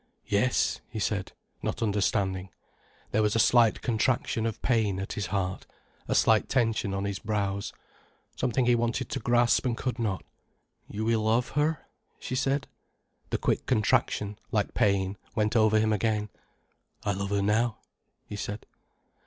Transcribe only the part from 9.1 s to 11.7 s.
grasp and could not. "You will love